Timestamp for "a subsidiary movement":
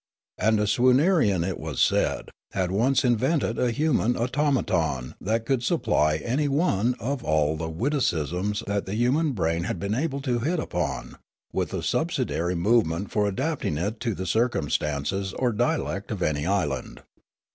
11.71-13.11